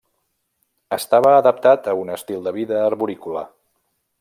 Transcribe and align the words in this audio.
Estava 0.97 1.33
adaptat 1.41 1.91
a 1.91 1.95
un 2.05 2.11
estil 2.15 2.49
de 2.49 2.55
vida 2.57 2.83
arborícola. 2.89 3.45